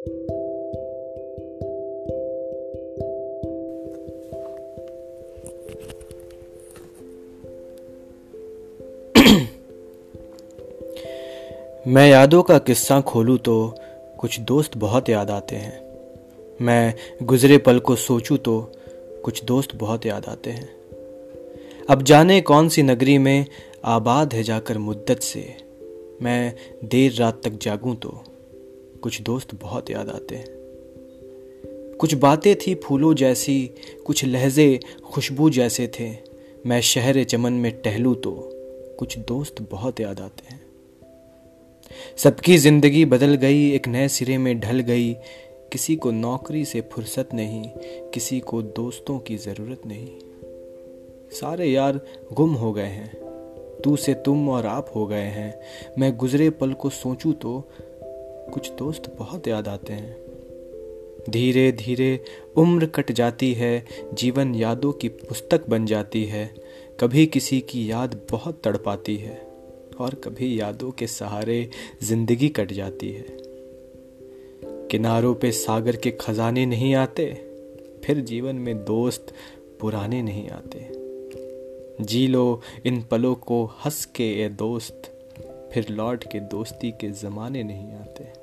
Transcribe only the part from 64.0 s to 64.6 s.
जीवन